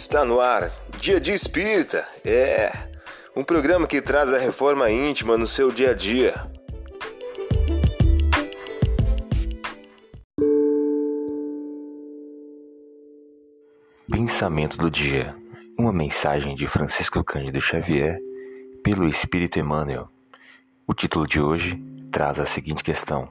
[0.00, 0.70] Está no ar,
[1.00, 2.06] Dia de Espírita.
[2.24, 2.70] É
[3.34, 6.34] um programa que traz a reforma íntima no seu dia a dia.
[14.08, 15.34] Pensamento do dia.
[15.76, 18.20] Uma mensagem de Francisco Cândido Xavier
[18.84, 20.08] pelo Espírito Emmanuel.
[20.86, 21.76] O título de hoje
[22.12, 23.28] traz a seguinte questão: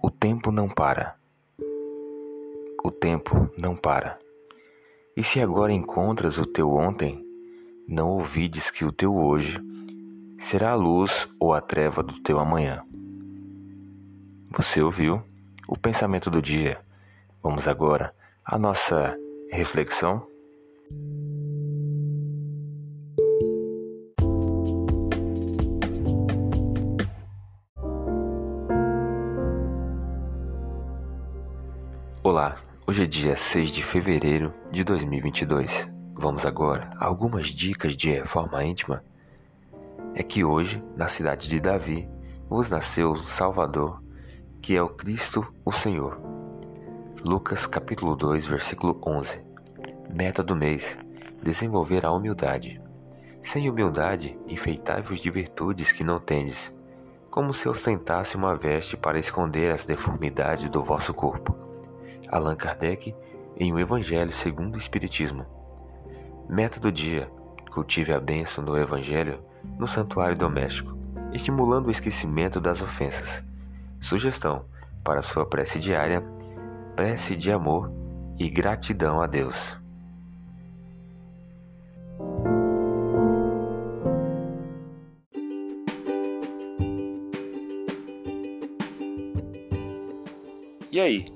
[0.00, 1.16] O tempo não para.
[2.84, 4.25] O tempo não para.
[5.16, 7.24] E se agora encontras o teu ontem,
[7.88, 9.58] não ouvides que o teu hoje
[10.38, 12.84] será a luz ou a treva do teu amanhã.
[14.50, 15.22] Você ouviu
[15.66, 16.84] o pensamento do dia.
[17.42, 19.16] Vamos agora à nossa
[19.50, 20.26] reflexão.
[32.22, 35.88] Olá, hoje é dia 6 de fevereiro de 2022.
[36.14, 39.02] Vamos agora a algumas dicas de reforma íntima.
[40.14, 42.06] É que hoje, na cidade de Davi,
[42.48, 44.00] vos nasceu o Salvador,
[44.62, 46.20] que é o Cristo, o Senhor.
[47.24, 49.44] Lucas capítulo 2, versículo 11.
[50.08, 50.96] Meta do mês:
[51.42, 52.80] desenvolver a humildade.
[53.42, 56.72] Sem humildade, enfeitai-vos de virtudes que não tendes,
[57.32, 61.65] como se ostentasse uma veste para esconder as deformidades do vosso corpo.
[62.28, 63.14] Allan Kardec
[63.58, 65.46] em O Evangelho segundo o Espiritismo.
[66.48, 67.30] Meta do dia:
[67.70, 69.42] cultive a bênção do Evangelho
[69.78, 70.96] no santuário doméstico,
[71.32, 73.42] estimulando o esquecimento das ofensas.
[74.00, 74.64] Sugestão
[75.02, 76.22] para sua prece diária:
[76.94, 77.90] prece de amor
[78.38, 79.76] e gratidão a Deus.
[90.90, 91.35] E aí,